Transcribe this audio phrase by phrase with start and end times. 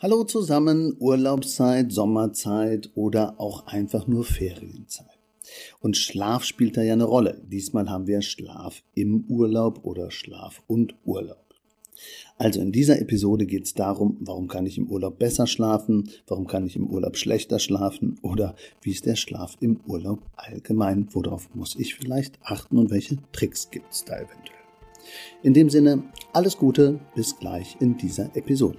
[0.00, 5.18] Hallo zusammen, Urlaubszeit, Sommerzeit oder auch einfach nur Ferienzeit.
[5.80, 7.42] Und Schlaf spielt da ja eine Rolle.
[7.50, 11.42] Diesmal haben wir Schlaf im Urlaub oder Schlaf und Urlaub.
[12.36, 16.46] Also in dieser Episode geht es darum, warum kann ich im Urlaub besser schlafen, warum
[16.46, 21.52] kann ich im Urlaub schlechter schlafen oder wie ist der Schlaf im Urlaub allgemein, worauf
[21.56, 24.60] muss ich vielleicht achten und welche Tricks gibt es da eventuell.
[25.42, 28.78] In dem Sinne, alles Gute, bis gleich in dieser Episode.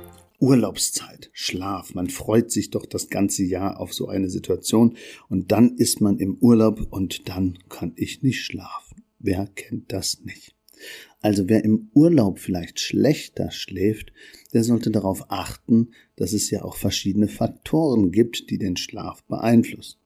[0.41, 1.93] Urlaubszeit, Schlaf.
[1.93, 4.97] Man freut sich doch das ganze Jahr auf so eine Situation
[5.29, 9.03] und dann ist man im Urlaub und dann kann ich nicht schlafen.
[9.19, 10.55] Wer kennt das nicht?
[11.19, 14.11] Also wer im Urlaub vielleicht schlechter schläft,
[14.53, 19.99] der sollte darauf achten, dass es ja auch verschiedene Faktoren gibt, die den Schlaf beeinflussen.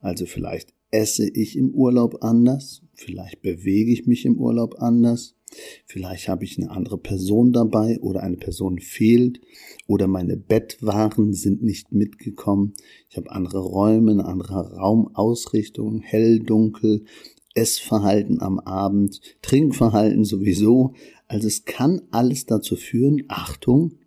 [0.00, 5.34] Also vielleicht esse ich im Urlaub anders, vielleicht bewege ich mich im Urlaub anders,
[5.84, 9.40] Vielleicht habe ich eine andere Person dabei oder eine Person fehlt
[9.86, 12.74] oder meine Bettwaren sind nicht mitgekommen.
[13.08, 17.04] Ich habe andere Räume, eine andere Raumausrichtung, hell, dunkel,
[17.54, 20.94] Essverhalten am Abend, Trinkverhalten sowieso.
[21.26, 23.98] Also es kann alles dazu führen, Achtung,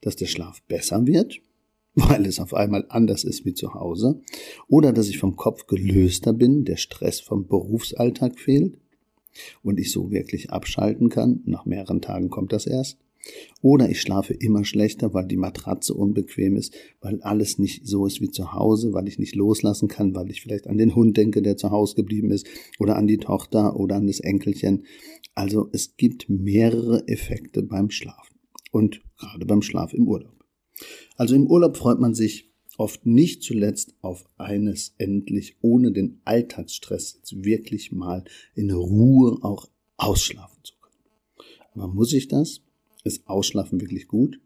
[0.00, 1.40] dass der Schlaf besser wird,
[1.94, 4.20] weil es auf einmal anders ist wie zu Hause,
[4.68, 8.78] oder dass ich vom Kopf gelöster bin, der Stress vom Berufsalltag fehlt,
[9.62, 11.40] und ich so wirklich abschalten kann.
[11.46, 12.98] Nach mehreren Tagen kommt das erst.
[13.60, 18.20] Oder ich schlafe immer schlechter, weil die Matratze unbequem ist, weil alles nicht so ist
[18.20, 21.40] wie zu Hause, weil ich nicht loslassen kann, weil ich vielleicht an den Hund denke,
[21.40, 22.46] der zu Hause geblieben ist,
[22.80, 24.86] oder an die Tochter oder an das Enkelchen.
[25.36, 28.36] Also es gibt mehrere Effekte beim Schlafen
[28.72, 30.41] und gerade beim Schlaf im Urlaub.
[31.16, 37.16] Also im Urlaub freut man sich oft nicht zuletzt auf eines endlich ohne den Alltagsstress
[37.16, 38.24] jetzt wirklich mal
[38.54, 41.48] in Ruhe auch ausschlafen zu können.
[41.74, 42.62] Aber muss ich das?
[43.04, 44.40] Ist Ausschlafen wirklich gut?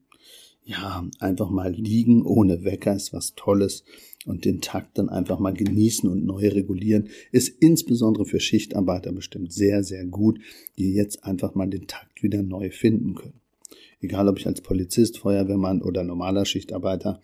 [0.64, 3.84] Ja, einfach mal liegen ohne Wecker ist was Tolles
[4.24, 9.52] und den Takt dann einfach mal genießen und neu regulieren ist insbesondere für Schichtarbeiter bestimmt
[9.52, 10.40] sehr, sehr gut,
[10.76, 13.40] die jetzt einfach mal den Takt wieder neu finden können
[14.06, 17.20] egal ob ich als Polizist, Feuerwehrmann oder normaler Schichtarbeiter,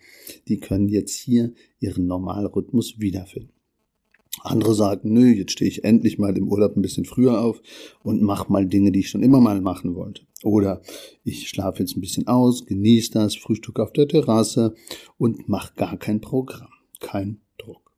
[0.47, 3.53] die können jetzt hier ihren Normalrhythmus wiederfinden.
[4.41, 7.61] Andere sagen, nö, jetzt stehe ich endlich mal im Urlaub ein bisschen früher auf
[8.03, 10.23] und mache mal Dinge, die ich schon immer mal machen wollte.
[10.43, 10.81] Oder
[11.23, 14.73] ich schlafe jetzt ein bisschen aus, genieße das, Frühstück auf der Terrasse
[15.17, 17.91] und mache gar kein Programm, kein Druck.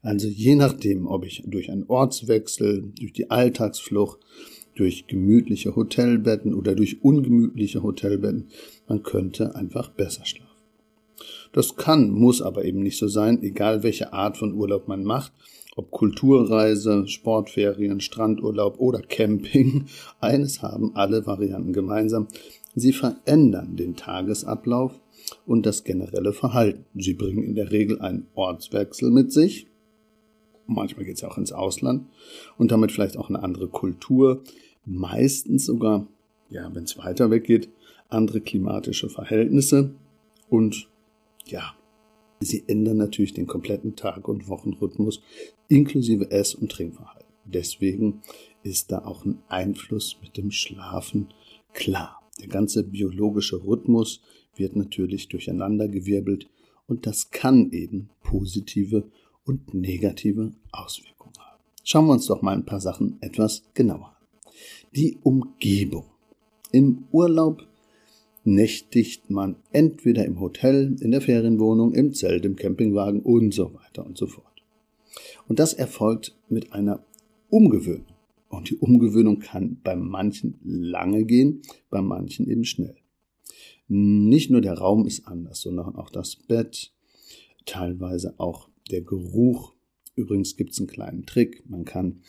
[0.00, 4.20] Also je nachdem, ob ich durch einen Ortswechsel, durch die Alltagsflucht
[4.80, 8.48] durch gemütliche Hotelbetten oder durch ungemütliche Hotelbetten.
[8.88, 10.50] Man könnte einfach besser schlafen.
[11.52, 15.32] Das kann, muss aber eben nicht so sein, egal welche Art von Urlaub man macht,
[15.76, 19.86] ob Kulturreise, Sportferien, Strandurlaub oder Camping.
[20.20, 22.28] Eines haben alle Varianten gemeinsam.
[22.74, 24.98] Sie verändern den Tagesablauf
[25.44, 26.84] und das generelle Verhalten.
[26.94, 29.66] Sie bringen in der Regel einen Ortswechsel mit sich.
[30.66, 32.06] Manchmal geht es ja auch ins Ausland
[32.56, 34.42] und damit vielleicht auch eine andere Kultur,
[34.84, 36.06] meistens sogar,
[36.48, 37.68] ja, wenn es weiter weggeht,
[38.08, 39.94] andere klimatische Verhältnisse
[40.48, 40.88] und
[41.46, 41.74] ja,
[42.40, 45.22] sie ändern natürlich den kompletten Tag- und Wochenrhythmus
[45.68, 47.28] inklusive Ess- und Trinkverhalten.
[47.44, 48.22] Deswegen
[48.62, 51.28] ist da auch ein Einfluss mit dem Schlafen
[51.72, 52.20] klar.
[52.40, 54.22] Der ganze biologische Rhythmus
[54.56, 56.48] wird natürlich durcheinandergewirbelt
[56.86, 59.10] und das kann eben positive
[59.44, 61.62] und negative Auswirkungen haben.
[61.84, 64.19] Schauen wir uns doch mal ein paar Sachen etwas genauer an.
[64.92, 66.06] Die Umgebung.
[66.72, 67.64] Im Urlaub
[68.42, 74.04] nächtigt man entweder im Hotel, in der Ferienwohnung, im Zelt, im Campingwagen und so weiter
[74.04, 74.46] und so fort.
[75.46, 77.04] Und das erfolgt mit einer
[77.50, 78.16] Umgewöhnung.
[78.48, 82.96] Und die Umgewöhnung kann bei manchen lange gehen, bei manchen eben schnell.
[83.86, 86.92] Nicht nur der Raum ist anders, sondern auch das Bett,
[87.64, 89.72] teilweise auch der Geruch.
[90.16, 91.62] Übrigens gibt es einen kleinen Trick.
[91.68, 92.22] Man kann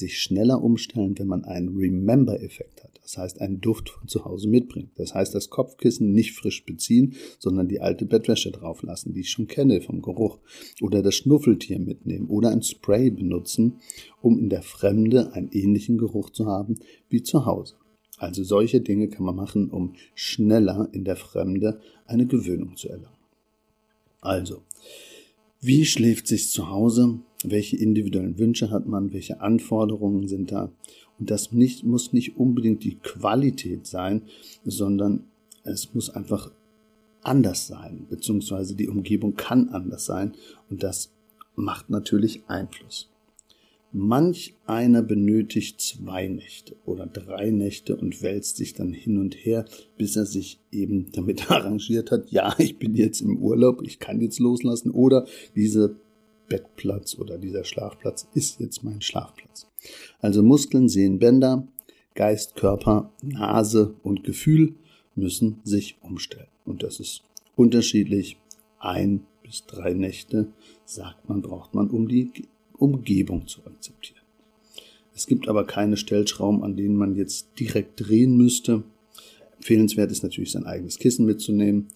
[0.00, 2.98] sich schneller umstellen, wenn man einen Remember-Effekt hat.
[3.02, 4.90] Das heißt, einen Duft von zu Hause mitbringt.
[4.96, 9.46] Das heißt, das Kopfkissen nicht frisch beziehen, sondern die alte Bettwäsche drauflassen, die ich schon
[9.46, 10.38] kenne vom Geruch.
[10.80, 13.78] Oder das Schnuffeltier mitnehmen oder ein Spray benutzen,
[14.20, 16.76] um in der Fremde einen ähnlichen Geruch zu haben
[17.08, 17.74] wie zu Hause.
[18.18, 23.16] Also solche Dinge kann man machen, um schneller in der Fremde eine Gewöhnung zu erlangen.
[24.20, 24.62] Also,
[25.60, 27.20] wie schläft sich zu Hause?
[27.44, 30.70] Welche individuellen Wünsche hat man, welche Anforderungen sind da.
[31.18, 34.22] Und das nicht, muss nicht unbedingt die Qualität sein,
[34.64, 35.24] sondern
[35.64, 36.50] es muss einfach
[37.22, 40.32] anders sein, beziehungsweise die Umgebung kann anders sein
[40.70, 41.12] und das
[41.54, 43.10] macht natürlich Einfluss.
[43.92, 49.64] Manch einer benötigt zwei Nächte oder drei Nächte und wälzt sich dann hin und her,
[49.98, 54.20] bis er sich eben damit arrangiert hat, ja, ich bin jetzt im Urlaub, ich kann
[54.20, 55.26] jetzt loslassen oder
[55.56, 55.90] dieser
[56.50, 59.66] Bettplatz oder dieser Schlafplatz ist jetzt mein Schlafplatz.
[60.20, 61.66] Also Muskeln, Sehen, Bänder,
[62.14, 64.74] Geist, Körper, Nase und Gefühl
[65.14, 66.48] müssen sich umstellen.
[66.66, 67.22] Und das ist
[67.56, 68.36] unterschiedlich.
[68.78, 70.52] Ein bis drei Nächte,
[70.84, 72.30] sagt man, braucht man, um die
[72.78, 74.20] Umgebung zu akzeptieren.
[75.14, 78.82] Es gibt aber keine Stellschrauben, an denen man jetzt direkt drehen müsste.
[79.56, 81.88] Empfehlenswert ist natürlich sein eigenes Kissen mitzunehmen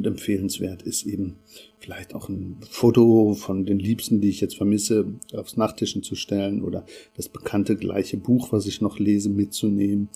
[0.00, 1.36] und empfehlenswert ist eben
[1.78, 6.62] vielleicht auch ein Foto von den Liebsten, die ich jetzt vermisse, aufs Nachttischen zu stellen
[6.62, 6.86] oder
[7.18, 10.08] das bekannte gleiche Buch, was ich noch lese, mitzunehmen.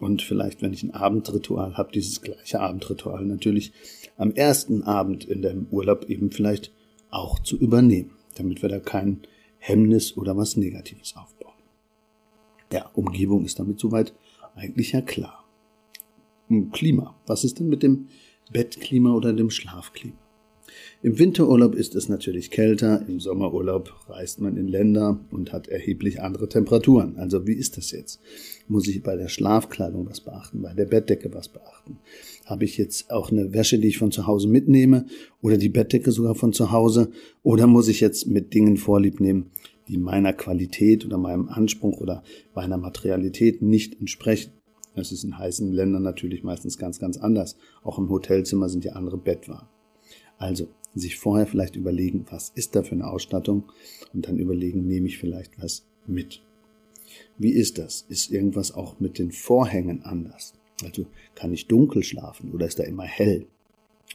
[0.00, 3.70] Und vielleicht, wenn ich ein Abendritual habe, dieses gleiche Abendritual natürlich
[4.16, 6.72] am ersten Abend in dem Urlaub eben vielleicht
[7.10, 9.20] auch zu übernehmen, damit wir da kein
[9.58, 11.54] Hemmnis oder was Negatives aufbauen.
[12.72, 14.12] Ja, Umgebung ist damit soweit
[14.56, 15.44] eigentlich ja klar.
[16.72, 17.14] Klima.
[17.28, 18.08] Was ist denn mit dem
[18.52, 20.16] Bettklima oder dem Schlafklima?
[21.02, 26.20] Im Winterurlaub ist es natürlich kälter, im Sommerurlaub reist man in Länder und hat erheblich
[26.20, 27.16] andere Temperaturen.
[27.16, 28.20] Also wie ist das jetzt?
[28.68, 31.98] Muss ich bei der Schlafkleidung was beachten, bei der Bettdecke was beachten?
[32.44, 35.06] Habe ich jetzt auch eine Wäsche, die ich von zu Hause mitnehme
[35.40, 37.10] oder die Bettdecke sogar von zu Hause?
[37.42, 39.50] Oder muss ich jetzt mit Dingen vorlieb nehmen,
[39.88, 42.22] die meiner Qualität oder meinem Anspruch oder
[42.54, 44.52] meiner Materialität nicht entsprechen?
[44.94, 47.56] Das ist in heißen Ländern natürlich meistens ganz, ganz anders.
[47.82, 49.68] Auch im Hotelzimmer sind ja andere Bettwaren.
[50.38, 53.64] Also sich vorher vielleicht überlegen, was ist da für eine Ausstattung
[54.12, 56.42] und dann überlegen, nehme ich vielleicht was mit.
[57.38, 58.04] Wie ist das?
[58.08, 60.54] Ist irgendwas auch mit den Vorhängen anders?
[60.82, 63.46] Also kann ich dunkel schlafen oder ist da immer hell?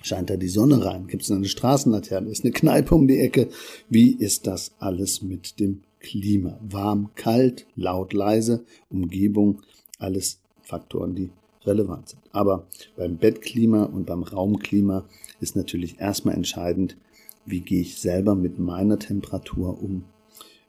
[0.02, 1.08] Scheint da die Sonne rein?
[1.08, 2.30] Gibt es eine Straßenlaterne?
[2.30, 3.50] Ist eine Kneipe um die Ecke?
[3.90, 6.60] Wie ist das alles mit dem Klima?
[6.62, 9.62] Warm, kalt, laut, leise, Umgebung,
[9.98, 11.30] alles Faktoren, die
[11.64, 12.22] relevant sind.
[12.32, 15.06] Aber beim Bettklima und beim Raumklima
[15.40, 16.98] ist natürlich erstmal entscheidend,
[17.46, 20.06] wie gehe ich selber mit meiner Temperatur um.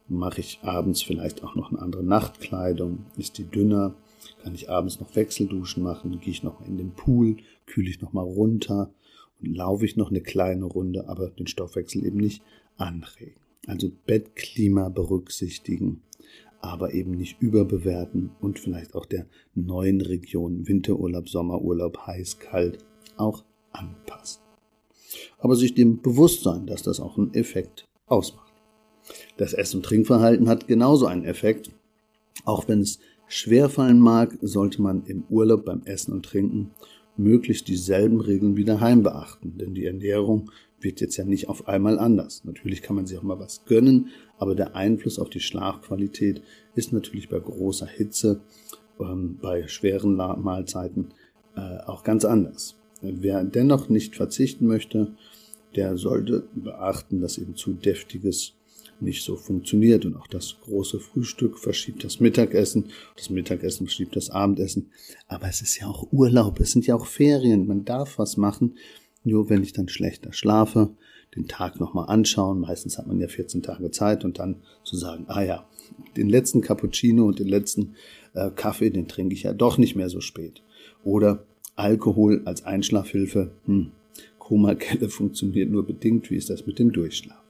[0.09, 3.07] Mache ich abends vielleicht auch noch eine andere Nachtkleidung?
[3.17, 3.95] Ist die dünner?
[4.43, 6.21] Kann ich abends noch Wechselduschen machen?
[6.21, 7.39] Gehe ich noch in den Pool?
[7.67, 8.91] Kühle ich noch mal runter?
[9.41, 12.43] Und laufe ich noch eine kleine Runde, aber den Stoffwechsel eben nicht
[12.77, 13.41] anregen.
[13.67, 16.03] Also Bettklima berücksichtigen
[16.61, 22.79] aber eben nicht überbewerten und vielleicht auch der neuen Region Winterurlaub, Sommerurlaub, heiß, kalt
[23.17, 24.43] auch anpassen.
[25.39, 28.53] Aber sich dem bewusst sein, dass das auch einen Effekt ausmacht.
[29.37, 31.71] Das Ess- und Trinkverhalten hat genauso einen Effekt.
[32.45, 32.99] Auch wenn es
[33.29, 36.73] schwerfallen mag, sollte man im Urlaub beim Essen und Trinken
[37.17, 40.51] möglichst dieselben Regeln wie daheim beachten, denn die Ernährung
[40.81, 42.45] wird jetzt ja nicht auf einmal anders.
[42.45, 44.09] Natürlich kann man sich auch mal was gönnen,
[44.39, 46.43] aber der Einfluss auf die Schlafqualität
[46.75, 48.41] ist natürlich bei großer Hitze,
[49.01, 51.15] ähm, bei schweren Mahlzeiten
[51.57, 52.77] äh, auch ganz anders.
[53.01, 55.13] Wer dennoch nicht verzichten möchte,
[55.75, 58.55] der sollte beachten, dass eben zu deftiges
[58.99, 64.31] nicht so funktioniert und auch das große Frühstück verschiebt das Mittagessen, das Mittagessen verschiebt das
[64.31, 64.91] Abendessen.
[65.29, 68.77] Aber es ist ja auch Urlaub, es sind ja auch Ferien, man darf was machen
[69.27, 70.91] nur wenn ich dann schlechter schlafe,
[71.35, 72.61] den Tag nochmal anschauen.
[72.61, 75.69] Meistens hat man ja 14 Tage Zeit und dann zu sagen, ah ja,
[76.17, 77.95] den letzten Cappuccino und den letzten
[78.35, 80.63] äh, Kaffee, den trinke ich ja doch nicht mehr so spät.
[81.05, 83.53] Oder Alkohol als Einschlafhilfe.
[83.67, 83.93] Hm,
[84.39, 86.31] Komakelle funktioniert nur bedingt.
[86.31, 87.43] Wie ist das mit dem Durchschlaf?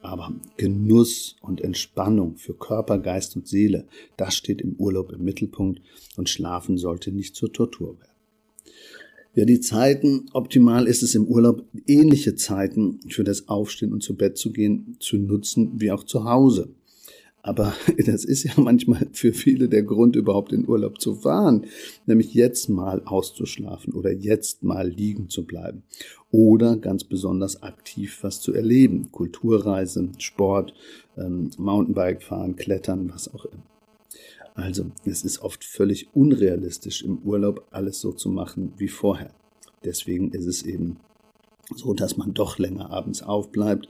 [0.00, 3.86] Aber Genuss und Entspannung für Körper, Geist und Seele,
[4.18, 5.80] das steht im Urlaub im Mittelpunkt
[6.16, 8.10] und Schlafen sollte nicht zur Tortur werden.
[9.36, 14.14] Ja, die Zeiten, optimal ist es im Urlaub, ähnliche Zeiten für das Aufstehen und zu
[14.14, 16.68] Bett zu gehen, zu nutzen, wie auch zu Hause.
[17.42, 17.74] Aber
[18.06, 21.66] das ist ja manchmal für viele der Grund, überhaupt in Urlaub zu fahren,
[22.06, 25.82] nämlich jetzt mal auszuschlafen oder jetzt mal liegen zu bleiben
[26.30, 29.10] oder ganz besonders aktiv was zu erleben.
[29.10, 30.74] Kulturreise, Sport,
[31.18, 33.73] ähm, Mountainbike fahren, Klettern, was auch immer.
[34.54, 39.34] Also, es ist oft völlig unrealistisch, im Urlaub alles so zu machen wie vorher.
[39.84, 40.98] Deswegen ist es eben
[41.74, 43.88] so, dass man doch länger abends aufbleibt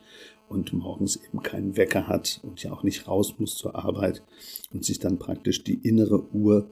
[0.49, 4.23] und morgens eben keinen Wecker hat und ja auch nicht raus muss zur Arbeit
[4.73, 6.69] und sich dann praktisch die innere Uhr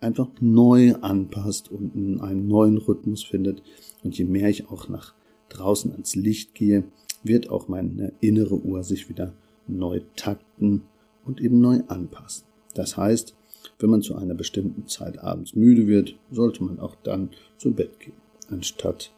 [0.00, 3.62] einfach neu anpasst und einen neuen Rhythmus findet.
[4.02, 5.14] Und je mehr ich auch nach
[5.48, 6.84] draußen ans Licht gehe,
[7.22, 9.32] wird auch meine innere Uhr sich wieder
[9.66, 10.82] neu takten
[11.24, 12.51] und eben neu anpassen.
[12.74, 13.34] Das heißt,
[13.78, 18.00] wenn man zu einer bestimmten Zeit abends müde wird, sollte man auch dann zu Bett
[18.00, 18.16] gehen,
[18.48, 19.12] anstatt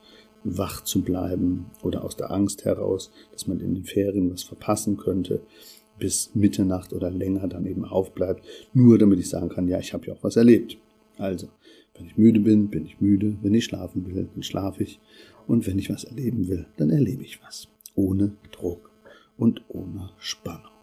[0.45, 4.97] wach zu bleiben oder aus der Angst heraus, dass man in den Ferien was verpassen
[4.97, 5.41] könnte,
[5.99, 8.45] bis Mitternacht oder länger dann eben aufbleibt,
[8.75, 10.77] nur damit ich sagen kann, ja, ich habe ja auch was erlebt.
[11.17, 11.49] Also,
[11.95, 15.01] wenn ich müde bin, bin ich müde, wenn ich schlafen will, dann schlafe ich
[15.47, 18.91] und wenn ich was erleben will, dann erlebe ich was, ohne Druck
[19.37, 20.74] und ohne Spannung.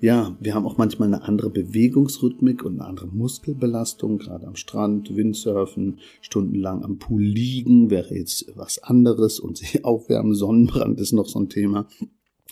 [0.00, 5.16] Ja, wir haben auch manchmal eine andere Bewegungsrhythmik und eine andere Muskelbelastung, gerade am Strand,
[5.16, 11.26] Windsurfen, stundenlang am Pool liegen wäre jetzt was anderes und sich aufwärmen, Sonnenbrand ist noch
[11.26, 11.88] so ein Thema.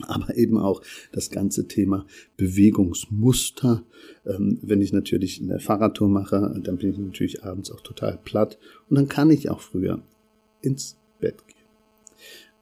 [0.03, 2.05] Aber eben auch das ganze Thema
[2.37, 3.83] Bewegungsmuster.
[4.27, 8.59] Ähm, wenn ich natürlich eine Fahrradtour mache, dann bin ich natürlich abends auch total platt
[8.91, 10.03] und dann kann ich auch früher
[10.61, 11.56] ins Bett gehen.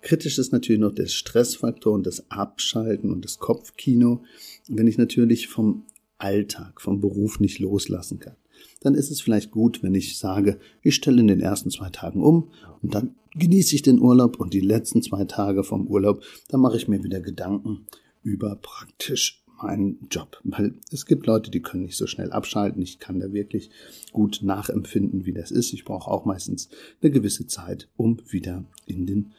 [0.04, 4.23] Kritisch ist natürlich noch der Stressfaktor und das Abschalten und das Kopfkino.
[4.68, 5.87] Wenn ich natürlich vom
[6.18, 8.37] Alltag, vom Beruf nicht loslassen kann,
[8.82, 12.23] dann ist es vielleicht gut, wenn ich sage, ich stelle in den ersten zwei Tagen
[12.23, 12.50] um
[12.82, 16.76] und dann genieße ich den Urlaub und die letzten zwei Tage vom Urlaub, dann mache
[16.76, 17.87] ich mir wieder Gedanken
[18.23, 20.38] über praktisch meinen Job.
[20.44, 22.82] Weil es gibt Leute, die können nicht so schnell abschalten.
[22.82, 23.70] Ich kann da wirklich
[24.12, 25.73] gut nachempfinden, wie das ist.
[25.73, 26.68] Ich brauche auch meistens
[27.00, 29.32] eine gewisse Zeit, um wieder in den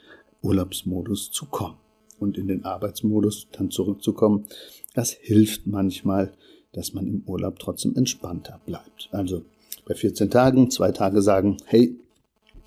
[0.46, 1.78] Urlaubsmodus zu kommen
[2.20, 4.46] und in den Arbeitsmodus dann zurückzukommen.
[4.94, 6.34] Das hilft manchmal,
[6.72, 9.10] dass man im Urlaub trotzdem entspannter bleibt.
[9.12, 9.44] Also
[9.86, 11.98] bei 14 Tagen, zwei Tage sagen, hey,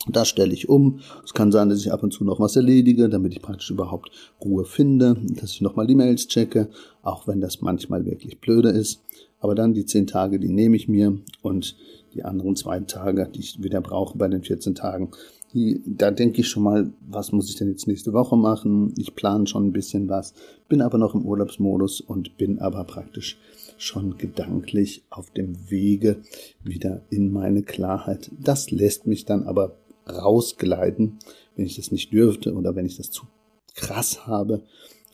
[0.07, 1.01] das stelle ich um.
[1.25, 4.11] Es kann sein, dass ich ab und zu noch was erledige, damit ich praktisch überhaupt
[4.43, 6.69] Ruhe finde, dass ich nochmal die Mails checke,
[7.03, 9.03] auch wenn das manchmal wirklich blöde ist.
[9.41, 11.77] Aber dann die zehn Tage, die nehme ich mir und
[12.15, 15.11] die anderen zwei Tage, die ich wieder brauche bei den 14 Tagen,
[15.55, 18.93] da denke ich schon mal, was muss ich denn jetzt nächste Woche machen?
[18.99, 20.35] Ich plane schon ein bisschen was,
[20.69, 23.39] bin aber noch im Urlaubsmodus und bin aber praktisch
[23.79, 26.17] schon gedanklich auf dem Wege
[26.63, 28.31] wieder in meine Klarheit.
[28.39, 29.77] Das lässt mich dann aber
[30.09, 31.19] rausgleiten,
[31.57, 33.27] wenn ich das nicht dürfte oder wenn ich das zu
[33.75, 34.63] krass habe,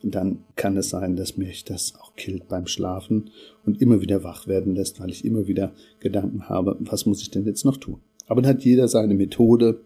[0.03, 3.31] dann kann es sein, dass mich das auch killt beim Schlafen
[3.65, 7.31] und immer wieder wach werden lässt, weil ich immer wieder Gedanken habe, was muss ich
[7.31, 8.01] denn jetzt noch tun?
[8.27, 9.81] Aber dann hat jeder seine Methode.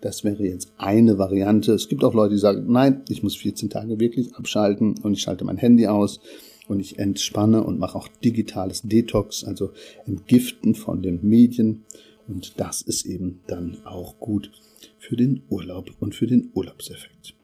[0.00, 1.72] Das wäre jetzt eine Variante.
[1.72, 5.22] Es gibt auch Leute, die sagen, nein, ich muss 14 Tage wirklich abschalten und ich
[5.22, 6.20] schalte mein Handy aus
[6.68, 9.70] und ich entspanne und mache auch digitales Detox, also
[10.06, 11.84] Entgiften von den Medien.
[12.26, 14.50] Und das ist eben dann auch gut
[14.98, 17.34] für den Urlaub und für den Urlaubseffekt.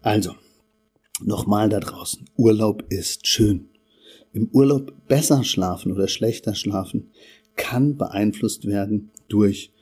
[0.00, 0.34] Also,
[1.22, 2.24] nochmal da draußen.
[2.36, 3.68] Urlaub ist schön.
[4.32, 7.10] Im Urlaub besser schlafen oder schlechter schlafen
[7.56, 9.72] kann beeinflusst werden durch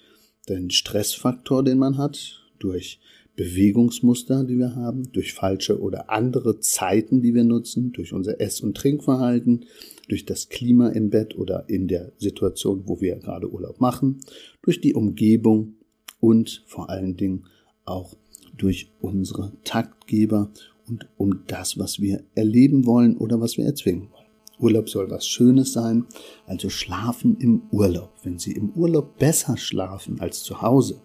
[0.48, 3.00] den Stressfaktor, den man hat, durch
[3.36, 8.60] Bewegungsmuster, die wir haben, durch falsche oder andere Zeiten, die wir nutzen, durch unser Ess-
[8.60, 9.66] und Trinkverhalten,
[10.08, 14.20] durch das Klima im Bett oder in der Situation, wo wir gerade Urlaub machen,
[14.62, 15.74] durch die Umgebung
[16.20, 17.44] und vor allen Dingen
[17.84, 18.14] auch
[18.56, 20.50] durch unsere Taktgeber
[20.88, 24.15] und um das, was wir erleben wollen oder was wir erzwingen wollen.
[24.58, 26.06] Urlaub soll was Schönes sein,
[26.46, 28.12] also schlafen im Urlaub.
[28.22, 31.00] Wenn Sie im Urlaub besser schlafen als zu Hause,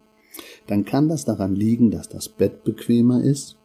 [0.68, 3.58] dann kann das daran liegen, dass das Bett bequemer ist,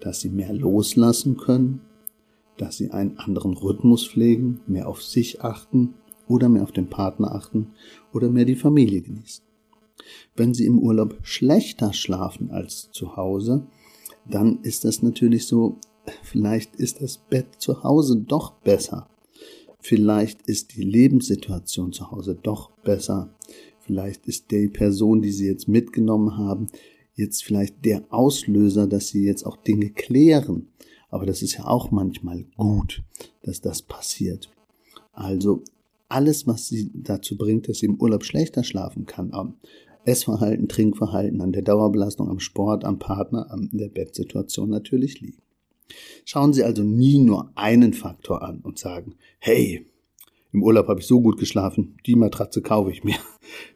[0.00, 1.80] dass Sie mehr loslassen können,
[2.58, 5.94] dass Sie einen anderen Rhythmus pflegen, mehr auf sich achten
[6.28, 7.72] oder mehr auf den Partner achten
[8.12, 9.44] oder mehr die Familie genießen.
[10.34, 13.66] Wenn Sie im Urlaub schlechter schlafen als zu Hause,
[14.28, 15.78] dann ist das natürlich so,
[16.22, 19.08] vielleicht ist das Bett zu Hause doch besser.
[19.78, 23.34] Vielleicht ist die Lebenssituation zu Hause doch besser.
[23.78, 26.66] Vielleicht ist die Person, die Sie jetzt mitgenommen haben,
[27.14, 30.68] jetzt vielleicht der Auslöser, dass Sie jetzt auch Dinge klären.
[31.08, 33.04] Aber das ist ja auch manchmal gut,
[33.42, 34.50] dass das passiert.
[35.12, 35.62] Also
[36.08, 39.54] alles, was Sie dazu bringt, dass Sie im Urlaub schlechter schlafen kann, am
[40.04, 45.42] Essverhalten, Trinkverhalten, an der Dauerbelastung, am Sport, am Partner, an der Bettsituation natürlich liegen.
[46.24, 49.86] Schauen Sie also nie nur einen Faktor an und sagen, hey,
[50.52, 53.16] im Urlaub habe ich so gut geschlafen, die Matratze kaufe ich mir.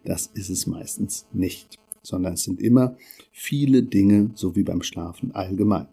[0.04, 2.96] Das ist es meistens nicht, sondern es sind immer
[3.30, 5.86] viele Dinge, so wie beim Schlafen allgemein.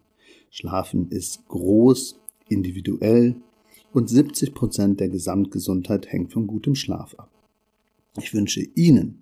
[0.50, 2.20] Schlafen ist groß,
[2.50, 3.36] individuell
[3.94, 7.30] und 70 Prozent der Gesamtgesundheit hängt von gutem Schlaf ab.
[8.18, 9.22] Ich wünsche Ihnen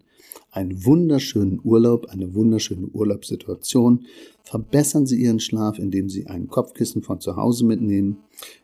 [0.51, 4.05] einen wunderschönen Urlaub, eine wunderschöne Urlaubssituation.
[4.43, 8.17] Verbessern Sie Ihren Schlaf, indem Sie ein Kopfkissen von zu Hause mitnehmen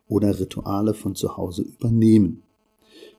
[0.07, 2.43] oder Rituale von zu Hause übernehmen.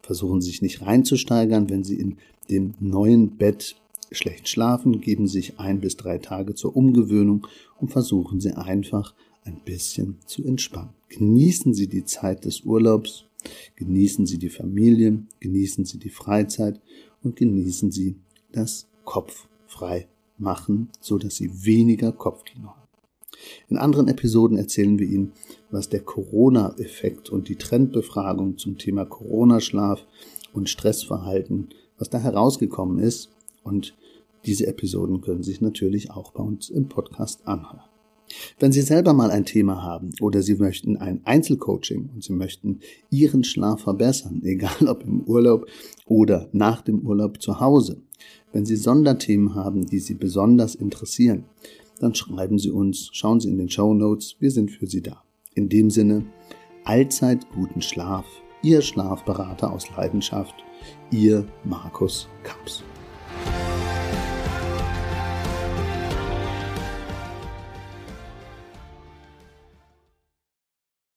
[0.02, 2.16] Versuchen Sie sich nicht reinzusteigern, wenn Sie in
[2.50, 3.76] dem neuen Bett
[4.10, 7.46] schlecht schlafen, geben Sie sich ein bis drei Tage zur Umgewöhnung
[7.78, 10.90] und versuchen Sie einfach ein bisschen zu entspannen.
[11.08, 13.24] Genießen Sie die Zeit des Urlaubs,
[13.76, 16.80] genießen Sie die Familie, genießen Sie die Freizeit
[17.22, 18.16] und genießen Sie
[18.52, 22.82] das Kopf frei machen, so dass Sie weniger Kopfkino haben.
[23.68, 25.32] In anderen Episoden erzählen wir Ihnen,
[25.70, 30.06] was der Corona-Effekt und die Trendbefragung zum Thema Corona-Schlaf
[30.52, 33.30] und Stressverhalten, was da herausgekommen ist.
[33.64, 33.96] Und
[34.44, 37.91] diese Episoden können Sie sich natürlich auch bei uns im Podcast anhören.
[38.58, 42.80] Wenn Sie selber mal ein Thema haben oder Sie möchten ein Einzelcoaching und Sie möchten
[43.10, 45.66] Ihren Schlaf verbessern, egal ob im Urlaub
[46.06, 48.02] oder nach dem Urlaub zu Hause,
[48.52, 51.44] wenn Sie Sonderthemen haben, die Sie besonders interessieren,
[52.00, 55.22] dann schreiben Sie uns, schauen Sie in den Show Notes, wir sind für Sie da.
[55.54, 56.24] In dem Sinne,
[56.84, 58.24] allzeit guten Schlaf,
[58.62, 60.54] Ihr Schlafberater aus Leidenschaft,
[61.10, 62.82] Ihr Markus Kaps.